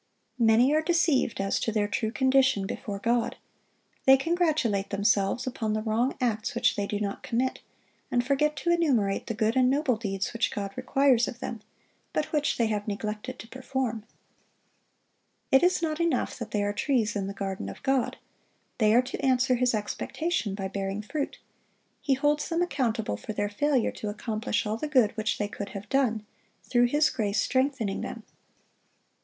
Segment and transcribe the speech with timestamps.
[0.39, 3.35] Many are deceived as to their true condition before God.
[4.05, 7.59] They congratulate themselves upon the wrong acts which they do not commit,
[8.09, 11.61] and forget to enumerate the good and noble deeds which God requires of them,
[12.13, 14.03] but which they have neglected to perform.
[15.51, 18.17] It is not enough that they are trees in the garden of God.
[18.79, 21.37] They are to answer His expectation by bearing fruit.
[22.01, 25.69] He holds them accountable for their failure to accomplish all the good which they could
[25.77, 26.25] have done,
[26.63, 28.23] through His grace strengthening them.